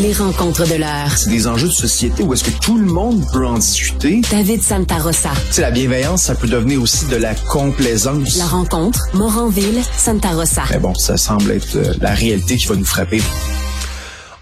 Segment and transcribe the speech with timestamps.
[0.00, 1.14] Les rencontres de l'heure.
[1.14, 4.22] C'est des enjeux de société où est-ce que tout le monde peut en discuter.
[4.30, 5.30] David Santarossa.
[5.50, 8.38] C'est la bienveillance, ça peut devenir aussi de la complaisance.
[8.38, 10.62] La rencontre, Moranville, Santarossa.
[10.70, 13.20] Mais bon, ça semble être euh, la réalité qui va nous frapper.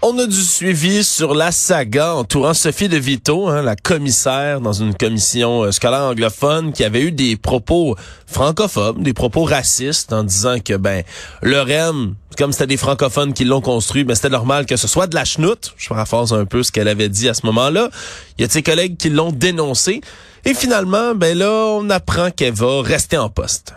[0.01, 4.71] On a du suivi sur la saga entourant Sophie de Vito, hein, la commissaire dans
[4.71, 10.23] une commission euh, scolaire anglophone qui avait eu des propos francophobes, des propos racistes en
[10.23, 11.03] disant que ben
[11.41, 15.07] le REM, comme c'était des francophones qui l'ont construit, ben c'était normal que ce soit
[15.07, 15.73] de la chenoute.
[15.75, 17.89] Je paraphrase un peu ce qu'elle avait dit à ce moment-là.
[18.37, 19.99] Il y a de ses collègues qui l'ont dénoncé
[20.45, 23.73] et finalement ben là on apprend qu'elle va rester en poste.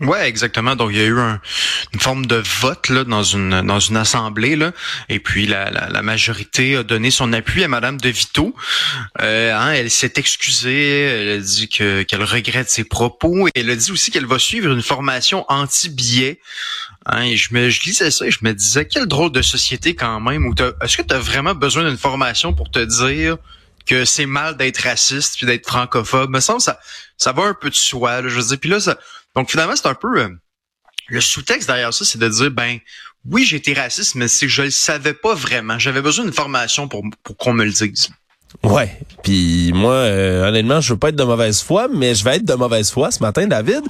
[0.00, 0.74] Ouais, exactement.
[0.74, 4.56] Donc il y a eu une forme de vote là dans une dans une assemblée
[4.56, 4.72] là,
[5.08, 8.54] et puis la, la, majorité a donné son appui à Madame De Vito.
[9.20, 13.70] Euh, hein, elle s'est excusée, elle a dit que qu'elle regrette ses propos et elle
[13.70, 16.40] a dit aussi qu'elle va suivre une formation anti-biais.
[17.06, 19.94] Hein, et je me je lisais ça et je me disais quelle drôle de société
[19.94, 20.52] quand même.
[20.82, 23.36] Est-ce que tu as vraiment besoin d'une formation pour te dire
[23.86, 26.30] que c'est mal d'être raciste puis d'être francophone.
[26.30, 26.78] Me semble ça
[27.16, 28.20] ça va un peu de soi.
[28.22, 28.58] Là, je veux dire.
[28.58, 28.98] Puis là, ça,
[29.34, 30.28] donc finalement, c'est un peu euh,
[31.08, 32.78] le sous-texte derrière ça, c'est de dire ben
[33.30, 35.78] oui, j'ai été raciste, mais c'est que je le savais pas vraiment.
[35.78, 38.10] J'avais besoin d'une formation pour pour qu'on me le dise.
[38.62, 42.36] Ouais, puis moi, euh, honnêtement, je veux pas être de mauvaise foi, mais je vais
[42.36, 43.82] être de mauvaise foi ce matin, David.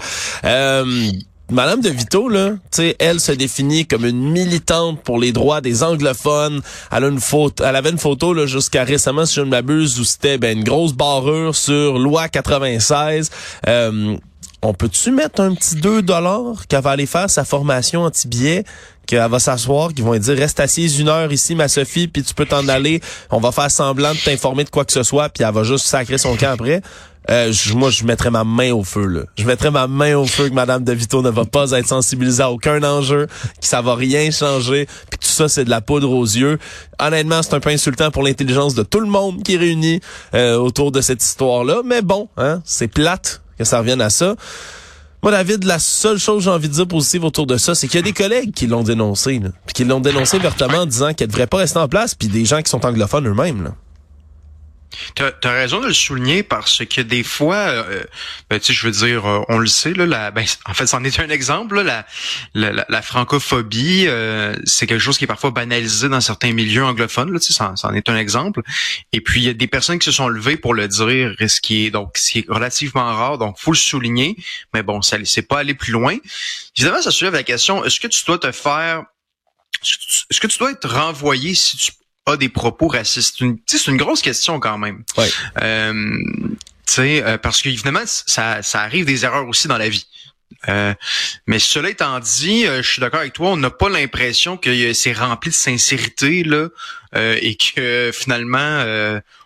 [0.44, 1.10] Euh,
[1.50, 5.82] Madame de Vito, là, tu elle se définit comme une militante pour les droits des
[5.82, 6.62] anglophones.
[6.90, 10.00] Elle a une photo, elle avait une photo là jusqu'à récemment, si je ne m'abuse,
[10.00, 13.30] où c'était ben, une grosse barrure sur loi 96.
[13.68, 14.16] Euh,
[14.62, 18.64] on peut-tu mettre un petit 2 dollars qu'elle va aller faire sa formation anti-biais,
[19.06, 22.32] qu'elle va s'asseoir, qu'ils vont dire reste assise une heure ici, ma Sophie, puis tu
[22.32, 23.02] peux t'en aller.
[23.30, 25.84] On va faire semblant de t'informer de quoi que ce soit, puis elle va juste
[25.84, 26.80] sacrer son camp après.
[27.30, 29.06] Euh, moi, je mettrais ma main au feu.
[29.06, 29.22] Là.
[29.36, 32.42] Je mettrais ma main au feu que Madame De Vito ne va pas être sensibilisée
[32.42, 33.26] à aucun enjeu,
[33.60, 36.58] que ça va rien changer, puis tout ça, c'est de la poudre aux yeux.
[36.98, 40.00] Honnêtement, c'est un peu insultant pour l'intelligence de tout le monde qui est réuni
[40.34, 41.82] euh, autour de cette histoire-là.
[41.84, 44.34] Mais bon, hein, c'est plate que ça revienne à ça.
[45.22, 47.88] Moi, David, la seule chose que j'ai envie de dire positive autour de ça, c'est
[47.88, 51.14] qu'il y a des collègues qui l'ont dénoncé, puis qui l'ont dénoncé vertement en disant
[51.14, 53.64] qu'elle devrait pas rester en place, puis des gens qui sont anglophones eux-mêmes.
[53.64, 53.70] Là.
[55.14, 58.04] T'as as raison de le souligner parce que des fois, euh,
[58.50, 60.86] ben, tu sais, je veux dire, euh, on le sait là, la, ben, en fait,
[60.86, 61.76] c'en est un exemple.
[61.76, 62.04] Là,
[62.54, 66.84] la, la, la, francophobie, euh, c'est quelque chose qui est parfois banalisé dans certains milieux
[66.84, 67.32] anglophones.
[67.32, 68.62] Là, tu sais, c'en est un exemple.
[69.12, 71.60] Et puis il y a des personnes qui se sont levées pour le dire, ce
[71.60, 73.38] qui est donc ce qui est relativement rare.
[73.38, 74.36] Donc, faut le souligner.
[74.72, 76.16] Mais bon, ça ne pas aller plus loin.
[76.76, 79.04] Évidemment, ça soulève la question est-ce que tu dois te faire
[80.30, 81.92] est-ce que tu dois être renvoyé si tu
[82.26, 83.42] a des propos racistes?
[83.66, 85.04] C'est une, grosse question quand même.
[85.16, 85.30] Ouais.
[85.62, 86.18] Euh,
[86.98, 90.06] euh, parce qu'évidemment, ça, ça arrive des erreurs aussi dans la vie.
[90.68, 90.94] Euh,
[91.46, 94.92] mais cela étant dit, euh, je suis d'accord avec toi, on n'a pas l'impression que
[94.92, 96.68] c'est rempli de sincérité là
[97.14, 98.84] euh, et que finalement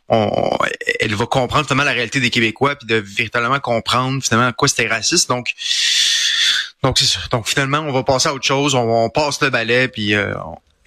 [0.09, 0.59] on,
[1.01, 4.69] elle va comprendre finalement la réalité des Québécois puis de véritablement comprendre finalement à quoi
[4.69, 5.29] c'était raciste.
[5.29, 5.49] Donc
[6.83, 7.21] donc c'est ça.
[7.33, 10.15] Donc finalement, on va passer à autre chose, on, on passe le balai puis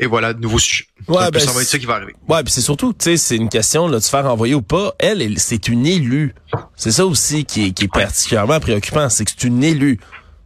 [0.02, 0.86] et voilà, de nouveaux sujets.
[1.08, 2.16] Ouais, ben, ça va être ça qui va arriver.
[2.28, 4.64] Ouais, puis c'est surtout, tu sais, c'est une question là, de se faire envoyer ou
[4.64, 4.94] pas.
[4.98, 6.34] Elle, c'est une élue.
[6.76, 10.00] C'est ça aussi qui est, qui est particulièrement préoccupant, c'est que c'est une élue.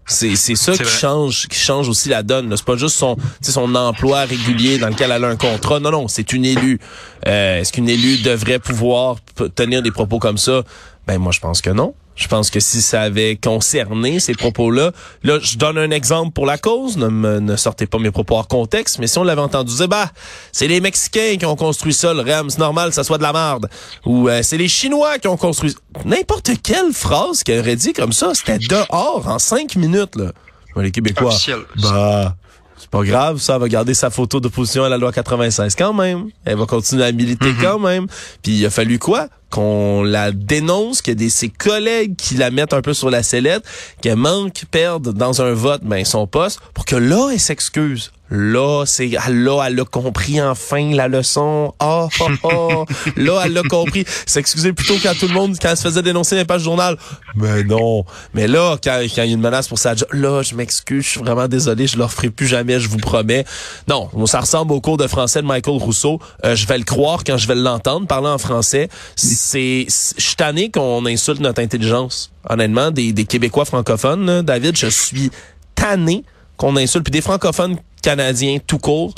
[0.08, 2.56] C'est c'est ça qui change qui change aussi la donne.
[2.56, 5.80] C'est pas juste son son emploi régulier dans lequel elle a un contrat.
[5.80, 6.80] Non non, c'est une élue.
[7.26, 9.16] Euh, Est-ce qu'une élue devrait pouvoir
[9.56, 10.62] tenir des propos comme ça?
[11.08, 11.96] Ben moi je pense que non.
[12.16, 14.92] Je pense que si ça avait concerné ces propos-là,
[15.24, 18.36] là, je donne un exemple pour la cause, ne, me, ne sortez pas mes propos
[18.36, 20.10] hors contexte, mais si on l'avait entendu dire, bah,
[20.52, 23.24] c'est les Mexicains qui ont construit ça, le REM, c'est normal que ça soit de
[23.24, 23.70] la merde.
[24.06, 28.14] Ou euh, c'est les Chinois qui ont construit N'importe quelle phrase qu'elle aurait dit comme
[28.14, 30.32] ça, c'était dehors en cinq minutes, là.
[30.78, 31.34] Les Québécois.
[31.78, 32.36] Bah,
[32.78, 36.28] c'est pas grave, ça va garder sa photo d'opposition à la loi 96 quand même.
[36.44, 37.62] Elle va continuer à militer mm-hmm.
[37.62, 38.08] quand même.
[38.44, 39.28] Puis il a fallu quoi?
[39.56, 43.64] Qu'on la dénonce, que des ses collègues qui la mettent un peu sur la sellette,
[44.02, 48.12] qu'elle manque perdre dans un vote ben son poste, pour que là elle s'excuse.
[48.32, 51.74] Là, c'est ah, là, elle a compris enfin la leçon.
[51.80, 52.86] Ah, oh, oh,
[53.16, 54.04] là, elle l'a compris.
[54.26, 56.98] S'excuser plutôt qu'à tout le monde quand elle se faisait dénoncer les pages journal.
[57.36, 58.04] Mais non.
[58.34, 61.10] Mais là, quand, quand il y a une menace pour ça, là, je m'excuse, je
[61.10, 63.46] suis vraiment désolé, je le referai plus jamais, je vous promets.
[63.88, 66.20] Non, ça ressemble au cours de français de Michael Rousseau.
[66.44, 68.90] Euh, je vais le croire quand je vais l'entendre parler en français.
[69.16, 72.32] C'est, je suis tanné qu'on insulte notre intelligence.
[72.50, 75.30] Honnêtement, des, des Québécois francophones, David, je suis
[75.76, 76.24] tanné
[76.58, 77.04] qu'on insulte.
[77.04, 79.16] Puis des francophones canadiens tout court,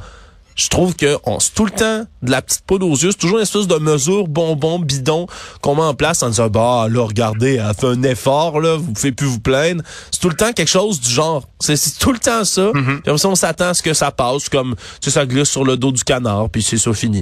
[0.56, 3.18] je trouve que on c'est tout le temps de la petite poudre aux yeux, c'est
[3.18, 5.28] toujours une espèce de mesure bonbon bidon
[5.62, 8.94] qu'on met en place en disant bah là regardez, elle fait un effort là, vous
[8.94, 9.84] pouvez plus vous plaindre.
[10.10, 12.72] C'est tout le temps quelque chose du genre, c'est tout le temps ça.
[12.74, 13.02] Mhm.
[13.04, 15.76] Puis on s'attend à ce que ça passe comme tu sais ça glisse sur le
[15.76, 17.22] dos du canard puis c'est ça fini.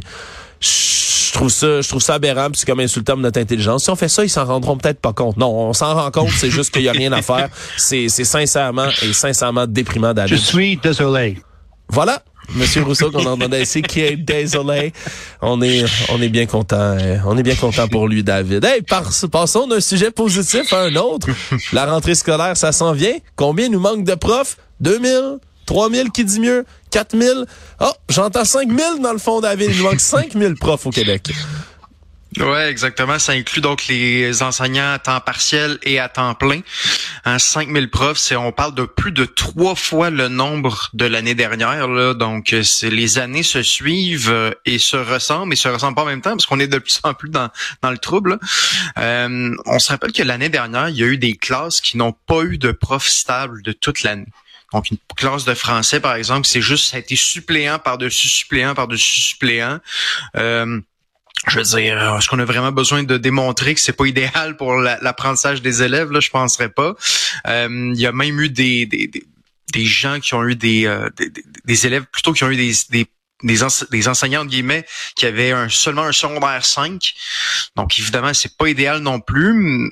[0.62, 3.84] Je trouve ça, je trouve ça aberrant, puis c'est comme insultant de notre intelligence.
[3.84, 5.36] Si on fait ça, ils s'en rendront peut-être pas compte.
[5.36, 7.50] Non, on s'en rend compte, c'est juste qu'il y a rien à faire.
[7.78, 10.38] C'est, sincèrement et sincèrement déprimant Je David.
[10.38, 11.38] suis désolé.
[11.90, 12.22] Voilà,
[12.56, 14.94] Monsieur Rousseau qu'on entendait ici, qui est désolé?
[15.42, 18.64] On est, on est bien content, euh, on est bien content pour lui, David.
[18.64, 21.28] Hey, par- passons d'un sujet positif à un autre.
[21.74, 23.16] La rentrée scolaire, ça s'en vient.
[23.36, 24.58] Combien nous manque de profs?
[24.82, 25.38] 2000?
[25.66, 26.66] 3000 qui dit mieux?
[26.92, 27.46] 4000?
[27.82, 29.72] Oh, j'entends 5000 dans le fond, David.
[29.72, 31.32] Il nous manque 5000 profs au Québec.
[32.40, 33.18] Ouais, exactement.
[33.18, 36.62] Ça inclut donc les enseignants à temps partiel et à temps plein.
[37.24, 41.36] Hein, 5000 profs, c'est on parle de plus de trois fois le nombre de l'année
[41.36, 41.88] dernière.
[41.88, 42.14] Là.
[42.14, 46.04] Donc, euh, c'est les années se suivent euh, et se ressemblent, et se ressemblent pas
[46.04, 47.50] en même temps parce qu'on est de plus en plus dans,
[47.82, 48.38] dans le trouble.
[48.98, 52.14] Euh, on se rappelle que l'année dernière, il y a eu des classes qui n'ont
[52.28, 54.28] pas eu de profs stables de toute l'année.
[54.74, 58.74] Donc, une classe de français, par exemple, c'est juste, ça a été suppléant par-dessus suppléant
[58.74, 59.80] par-dessus suppléant.
[61.48, 64.76] Je veux dire, est-ce qu'on a vraiment besoin de démontrer que c'est pas idéal pour
[64.76, 66.12] la- l'apprentissage des élèves?
[66.12, 66.96] Là, je penserais pas.
[67.48, 69.08] Euh, Il y a même eu des, des,
[69.74, 71.30] des, gens qui ont eu des, euh, des,
[71.66, 73.06] des- élèves plutôt qui ont eu des, des
[73.44, 73.60] des,
[73.92, 77.14] des enseignants entre guillemets qui avaient un, seulement un secondaire 5.
[77.76, 79.92] Donc évidemment, c'est pas idéal non plus.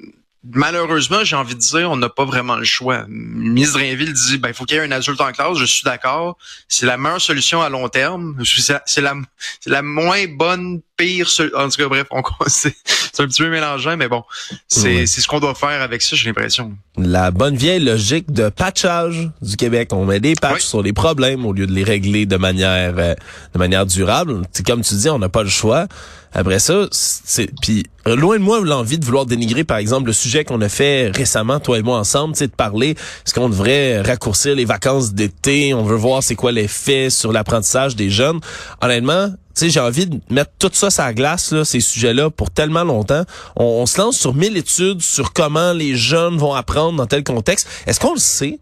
[0.52, 3.06] Malheureusement, j'ai envie de dire, on n'a pas vraiment le choix.
[3.08, 5.58] Le ministre Drainville dit, ben, il faut qu'il y ait un adulte en classe.
[5.58, 6.38] Je suis d'accord.
[6.68, 8.36] C'est la meilleure solution à long terme.
[8.44, 9.14] C'est la,
[9.62, 11.30] c'est la moins bonne, pire.
[11.30, 14.24] sol- En tout cas, bref, on, c'est c'est un petit peu mélangeant, mais bon,
[14.68, 16.74] c'est ce qu'on doit faire avec ça, j'ai l'impression.
[16.98, 19.90] La bonne vieille logique de patchage du Québec.
[19.94, 20.62] On met des patchs Oui.
[20.62, 23.14] sur les problèmes au lieu de les régler de manière euh,
[23.54, 24.42] de manière durable.
[24.66, 25.88] Comme tu dis, on n'a pas le choix.
[26.34, 30.14] Après ça, c'est puis euh, loin de moi l'envie de vouloir dénigrer par exemple le
[30.14, 34.02] sujet qu'on a fait récemment toi et moi ensemble, c'est de parler est-ce qu'on devrait
[34.02, 38.40] raccourcir les vacances d'été, on veut voir c'est quoi l'effet sur l'apprentissage des jeunes.
[38.82, 42.32] Honnêtement, tu sais, j'ai envie de mettre tout ça sur la glace, là, ces sujets-là,
[42.32, 43.24] pour tellement longtemps.
[43.56, 47.68] On, se lance sur mille études sur comment les jeunes vont apprendre dans tel contexte.
[47.86, 48.60] Est-ce qu'on le sait?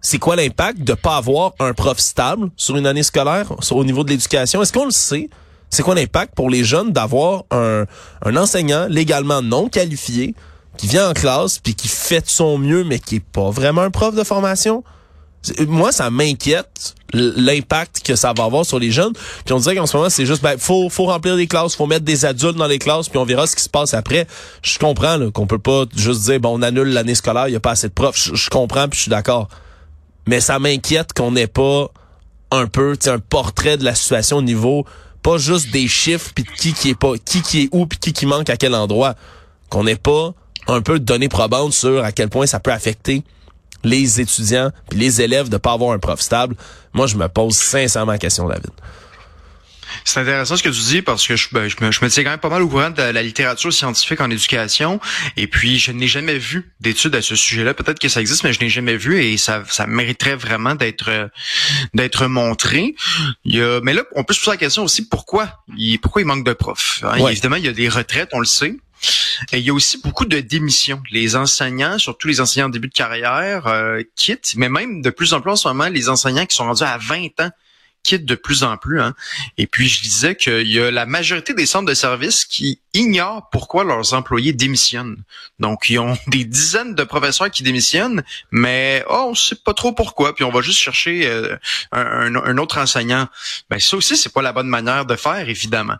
[0.00, 4.02] C'est quoi l'impact de pas avoir un prof stable sur une année scolaire au niveau
[4.02, 4.60] de l'éducation?
[4.60, 5.28] Est-ce qu'on le sait?
[5.72, 7.86] C'est quoi l'impact pour les jeunes d'avoir un,
[8.26, 10.34] un enseignant légalement non qualifié
[10.76, 13.80] qui vient en classe puis qui fait de son mieux mais qui est pas vraiment
[13.80, 14.84] un prof de formation?
[15.66, 19.14] Moi, ça m'inquiète l'impact que ça va avoir sur les jeunes.
[19.46, 21.86] Puis on dirait qu'en ce moment, c'est juste, ben, faut, faut remplir des classes, faut
[21.86, 24.26] mettre des adultes dans les classes, puis on verra ce qui se passe après.
[24.62, 27.60] Je comprends qu'on peut pas juste dire, bon, on annule l'année scolaire, il y a
[27.60, 28.16] pas assez de profs.
[28.16, 29.48] Je, je comprends, puis je suis d'accord.
[30.26, 31.88] Mais ça m'inquiète qu'on n'ait pas
[32.50, 34.84] un peu, un portrait de la situation au niveau,
[35.22, 38.12] pas juste des chiffres, puis qui qui est pas, qui qui est où, puis qui
[38.12, 39.14] qui manque à quel endroit.
[39.68, 40.34] Qu'on n'ait pas
[40.68, 43.24] un peu de données probantes sur à quel point ça peut affecter
[43.84, 46.56] les étudiants puis les élèves de pas avoir un prof stable.
[46.92, 48.70] Moi, je me pose sincèrement la question, David.
[50.04, 52.24] C'est intéressant ce que tu dis parce que je, ben, je, me, je me tiens
[52.24, 55.00] quand même pas mal au courant de la littérature scientifique en éducation
[55.36, 57.74] et puis je n'ai jamais vu d'études à ce sujet-là.
[57.74, 61.08] Peut-être que ça existe, mais je n'ai jamais vu et ça, ça mériterait vraiment d'être
[61.08, 61.28] euh,
[61.94, 62.94] d'être montré.
[63.44, 66.22] Il y a, mais là, on peut se poser la question aussi pourquoi il, pourquoi
[66.22, 67.02] il manque de profs.
[67.04, 67.20] hein?
[67.20, 67.32] Ouais.
[67.32, 68.76] Évidemment, il y a des retraites, on le sait.
[69.52, 71.02] Et il y a aussi beaucoup de démissions.
[71.10, 75.34] Les enseignants, surtout les enseignants en début de carrière, euh, quittent, mais même de plus
[75.34, 77.50] en plus en ce moment, les enseignants qui sont rendus à 20 ans
[78.02, 79.00] quittent de plus en plus.
[79.00, 79.14] Hein.
[79.58, 83.48] Et puis, je disais qu'il y a la majorité des centres de services qui ignorent
[83.50, 85.22] pourquoi leurs employés démissionnent.
[85.58, 89.92] Donc, ils ont des dizaines de professeurs qui démissionnent, mais oh, on sait pas trop
[89.92, 91.56] pourquoi, puis on va juste chercher euh,
[91.92, 93.28] un, un- autre enseignant.
[93.70, 95.96] Ben, ça aussi, c'est pas la bonne manière de faire, évidemment.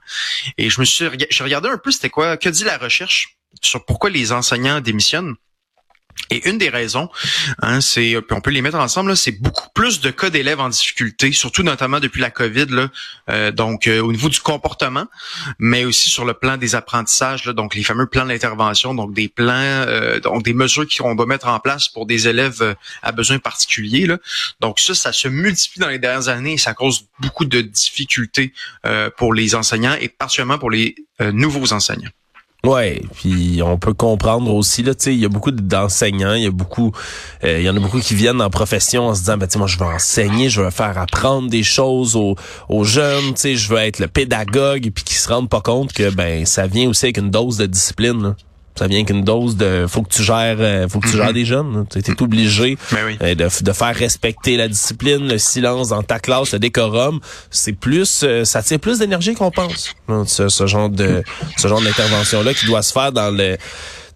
[0.59, 3.37] Et je me suis rega- j'ai regardé un peu, c'était quoi, que dit la recherche
[3.61, 5.35] sur pourquoi les enseignants démissionnent.
[6.31, 7.11] Et une des raisons,
[7.61, 10.71] hein, c'est, puis on peut les mettre ensemble, c'est beaucoup plus de cas d'élèves en
[10.71, 12.89] difficulté, surtout notamment depuis la COVID,
[13.29, 15.07] euh, donc euh, au niveau du comportement,
[15.59, 19.53] mais aussi sur le plan des apprentissages, donc les fameux plans d'intervention, donc des plans,
[19.53, 23.39] euh, donc des mesures qu'on doit mettre en place pour des élèves euh, à besoins
[23.39, 24.09] particuliers.
[24.61, 28.53] Donc ça, ça se multiplie dans les dernières années et ça cause beaucoup de difficultés
[28.87, 32.11] euh, pour les enseignants et particulièrement pour les euh, nouveaux enseignants.
[32.65, 36.45] Ouais, puis on peut comprendre aussi là, tu sais, il y a beaucoup d'enseignants, il
[36.45, 36.93] y a beaucoup,
[37.43, 39.67] euh, il y en a beaucoup qui viennent en profession en se disant, ben moi
[39.67, 42.37] je veux enseigner, je veux faire apprendre des choses aux,
[42.69, 46.11] aux jeunes, tu je veux être le pédagogue, puis qui se rendent pas compte que
[46.11, 48.37] ben ça vient aussi avec une dose de discipline.
[48.75, 51.33] Ça vient qu'une dose de faut que tu gères euh, faut que tu gères Mhm.
[51.35, 51.87] des jeunes.
[51.91, 53.19] Tu es obligé Ben oui.
[53.23, 57.21] euh, de, de faire respecter la discipline, le silence dans ta classe, le décorum.
[57.51, 59.95] C'est plus euh, ça tire plus d'énergie qu'on pense.
[60.09, 61.23] hein, Ce, ce genre de
[61.59, 63.59] ce genre d'intervention là qui doit se faire dans le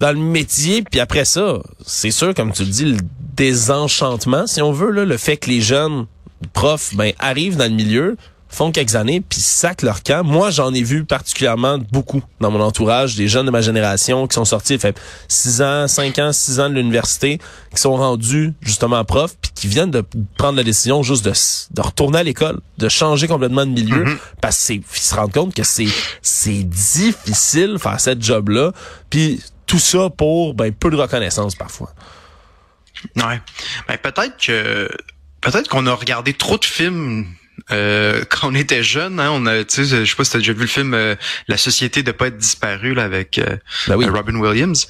[0.00, 2.96] dans le métier puis après ça, c'est sûr comme tu le dis le
[3.34, 6.06] désenchantement si on veut là, le fait que les jeunes
[6.52, 8.16] profs ben arrivent dans le milieu
[8.48, 10.24] font quelques années puis sacent leur camp.
[10.24, 14.34] Moi, j'en ai vu particulièrement beaucoup dans mon entourage, des jeunes de ma génération qui
[14.34, 14.96] sont sortis, fait
[15.28, 17.38] 6 ans, 5 ans, 6 ans de l'université,
[17.74, 20.04] qui sont rendus justement profs puis qui viennent de
[20.38, 21.32] prendre la décision juste de,
[21.74, 24.18] de retourner à l'école, de changer complètement de milieu Mhm.
[24.40, 25.88] parce qu'ils se rendent compte que c'est
[26.22, 28.72] c'est difficile faire cette job-là
[29.10, 31.92] puis tout ça pour ben peu de reconnaissance parfois.
[33.16, 33.40] Ouais.
[33.88, 34.88] Ben, peut-être que
[35.40, 37.26] peut-être qu'on a regardé trop de films
[37.70, 39.20] euh, quand on était jeune.
[39.20, 41.14] Hein, on a, tu sais, je sais pas si t'as déjà vu le film euh,
[41.48, 43.56] La Société de pas être disparu là avec euh,
[43.88, 44.04] Ben oui.
[44.06, 44.86] euh, Robin Williams.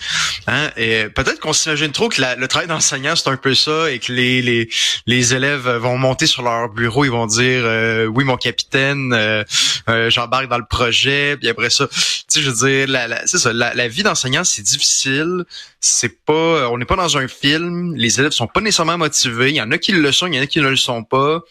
[0.46, 3.90] Hein, et peut-être qu'on s'imagine trop que la- le travail d'enseignant c'est un peu ça
[3.90, 4.68] et que les les
[5.06, 9.44] les élèves vont monter sur leur bureau, ils vont dire euh, oui mon capitaine, euh,
[9.88, 11.36] euh, j'embarque dans le projet.
[11.36, 11.94] Puis après ça, tu
[12.28, 15.44] sais, je veux dire, la, la- c'est ça, la, la vie d'enseignant c'est difficile.
[15.80, 17.94] C'est pas, on n'est pas dans un film.
[17.94, 19.50] Les élèves sont pas nécessairement motivés.
[19.50, 21.04] Il y en a qui le sont, il y en a qui ne le sont
[21.04, 21.42] pas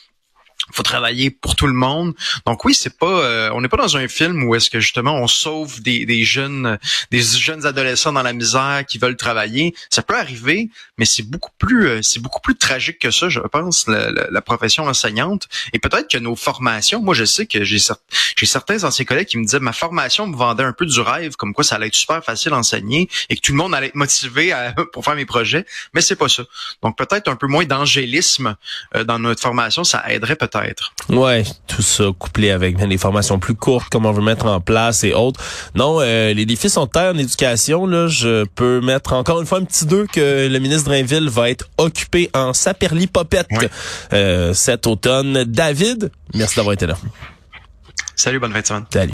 [0.73, 2.13] faut travailler pour tout le monde.
[2.45, 5.15] Donc oui, c'est pas, euh, on n'est pas dans un film où est-ce que justement
[5.15, 6.77] on sauve des, des jeunes,
[7.11, 9.75] des jeunes adolescents dans la misère qui veulent travailler.
[9.89, 13.39] Ça peut arriver, mais c'est beaucoup plus, euh, c'est beaucoup plus tragique que ça, je
[13.39, 15.47] pense, la, la- la profession enseignante.
[15.73, 17.77] Et peut-être que nos formations, moi je sais que j'ai
[18.35, 21.35] j'ai certains anciens collègues qui me disaient ma formation me vendait un peu du rêve,
[21.35, 23.87] comme quoi ça allait être super facile à enseigner et que tout le monde allait
[23.87, 26.43] être motivé à- pour faire mes projets, mais c'est pas ça.
[26.81, 28.55] Donc peut-être un peu moins d'angélisme
[28.95, 30.54] euh, dans notre formation, ça aiderait peut-être.
[31.09, 34.61] Ouais, tout ça couplé avec ben, des formations plus courtes, comme on veut mettre en
[34.61, 35.39] place et autres.
[35.75, 37.85] Non, euh, les défis sont tels en éducation.
[37.85, 41.49] Là, je peux mettre encore une fois un petit deux que le ministre Drainville va
[41.49, 43.69] être occupé en saperli popette Ouais.
[44.13, 45.43] euh, cet automne.
[45.45, 46.97] David, merci d'avoir été là.
[48.15, 48.85] Salut, bonne fin de semaine.
[48.91, 49.03] Salut.